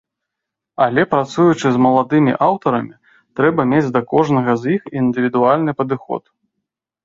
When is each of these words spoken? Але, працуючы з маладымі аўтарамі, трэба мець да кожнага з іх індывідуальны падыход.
Але, 0.85 1.01
працуючы 1.11 1.67
з 1.75 1.81
маладымі 1.87 2.33
аўтарамі, 2.47 2.95
трэба 3.43 3.69
мець 3.77 3.85
да 4.01 4.05
кожнага 4.17 4.51
з 4.65 4.77
іх 4.79 4.91
індывідуальны 5.05 5.71
падыход. 5.83 6.23